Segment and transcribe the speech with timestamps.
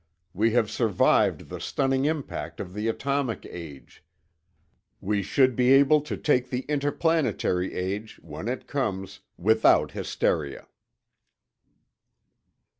[0.33, 4.03] We have survived the stunning impact of the Atomic Age.
[4.99, 10.65] We should be able to take the Interplanetary Age, when it comes, without hysteria.